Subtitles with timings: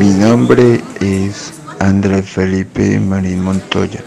[0.00, 4.02] Mi nombre es Andrés Felipe Marín Montoya.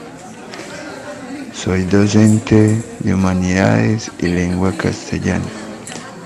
[1.53, 5.45] Soy docente de Humanidades y Lengua Castellana.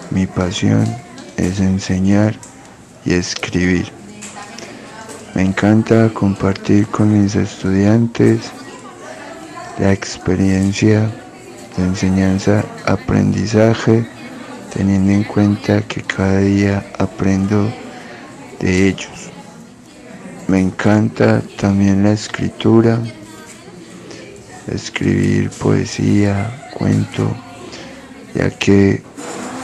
[0.09, 0.87] Mi pasión
[1.35, 2.33] es enseñar
[3.03, 3.91] y escribir.
[5.35, 8.53] Me encanta compartir con mis estudiantes
[9.79, 11.11] la experiencia
[11.75, 14.07] de enseñanza-aprendizaje,
[14.73, 17.69] teniendo en cuenta que cada día aprendo
[18.61, 19.26] de ellos.
[20.47, 22.99] Me encanta también la escritura,
[24.71, 27.35] escribir poesía, cuento,
[28.33, 29.03] ya que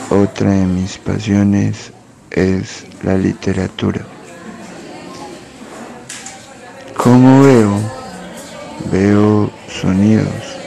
[0.09, 1.93] otra de mis pasiones
[2.31, 4.01] es la literatura.
[6.97, 7.71] ¿Cómo veo?
[8.91, 10.57] Veo sonidos,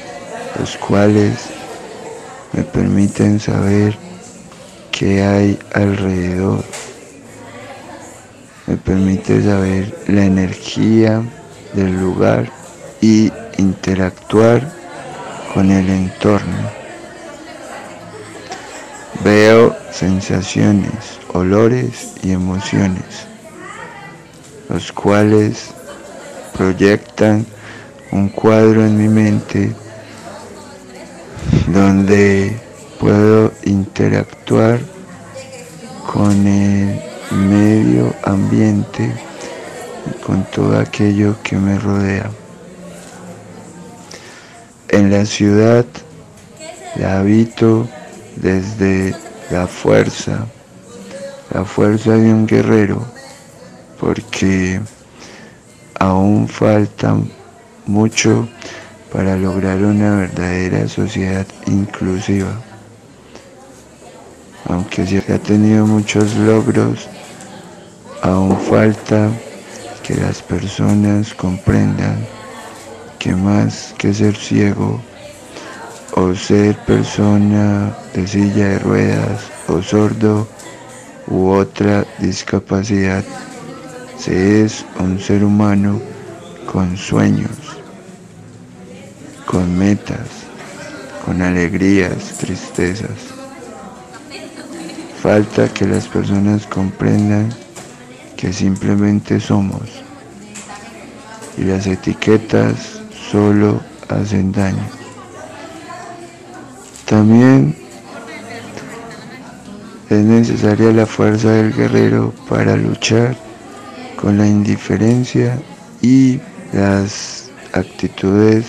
[0.58, 1.51] los cuales
[2.55, 3.95] me permiten saber
[4.92, 6.64] qué hay alrededor.
[8.67, 11.22] Me permite saber la energía
[11.72, 12.50] del lugar
[13.00, 14.69] y interactuar
[15.55, 16.69] con el entorno.
[19.23, 23.27] Veo sensaciones, olores y emociones,
[24.69, 25.70] los cuales
[26.56, 27.47] proyectan
[28.11, 29.73] un cuadro en mi mente
[31.69, 32.56] donde
[32.98, 34.80] puedo interactuar
[36.12, 39.13] con el medio ambiente
[40.07, 42.31] y con todo aquello que me rodea.
[44.89, 45.85] En la ciudad
[46.97, 47.89] la habito
[48.37, 49.15] desde
[49.51, 50.47] la fuerza,
[51.53, 53.05] la fuerza de un guerrero,
[54.01, 54.81] porque
[55.98, 57.17] aún falta
[57.86, 58.48] mucho
[59.13, 62.61] para lograr una verdadera sociedad inclusiva.
[64.69, 67.09] Aunque se ha tenido muchos logros,
[68.23, 69.31] aún falta
[70.03, 72.27] que las personas comprendan
[73.19, 75.01] que más que ser ciego
[76.13, 80.47] o ser persona de silla de ruedas o sordo
[81.27, 83.25] u otra discapacidad,
[84.19, 86.01] se es un ser humano
[86.73, 87.59] con sueños,
[89.45, 90.29] con metas,
[91.25, 93.35] con alegrías, tristezas.
[95.21, 97.66] Falta que las personas comprendan
[98.36, 99.83] que simplemente somos.
[101.57, 104.86] Y las etiquetas solo hacen daño.
[107.07, 107.74] También
[110.11, 113.36] es necesaria la fuerza del guerrero para luchar
[114.20, 115.58] con la indiferencia
[116.03, 116.41] y
[116.73, 118.67] las actitudes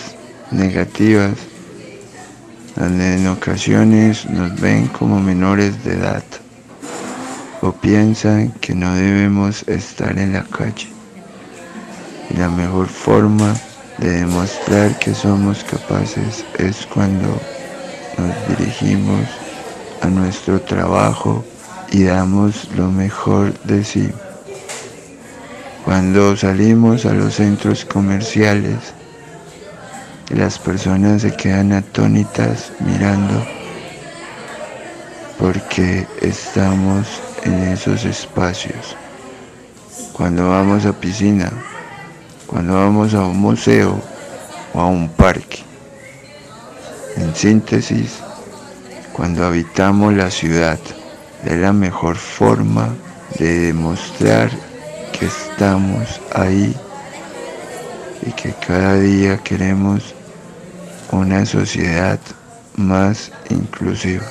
[0.50, 1.32] negativas,
[2.74, 6.24] donde en ocasiones nos ven como menores de edad
[7.60, 10.88] o piensan que no debemos estar en la calle.
[12.30, 13.54] Y la mejor forma
[13.98, 17.40] de demostrar que somos capaces es cuando
[18.16, 19.26] nos dirigimos
[20.02, 21.44] a nuestro trabajo
[21.90, 24.10] y damos lo mejor de sí.
[25.84, 28.92] Cuando salimos a los centros comerciales,
[30.28, 33.42] las personas se quedan atónitas mirando
[35.38, 38.96] porque estamos en esos espacios.
[40.12, 41.50] Cuando vamos a piscina,
[42.46, 44.00] cuando vamos a un museo
[44.74, 45.64] o a un parque.
[47.16, 48.18] En síntesis,
[49.12, 50.78] cuando habitamos la ciudad,
[51.44, 52.94] de la mejor forma
[53.38, 54.50] de demostrar
[55.12, 56.74] que estamos ahí
[58.26, 60.14] y que cada día queremos
[61.10, 62.18] una sociedad
[62.76, 64.26] más inclusiva.